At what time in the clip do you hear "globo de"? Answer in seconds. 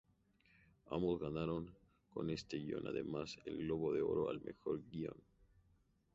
3.59-4.01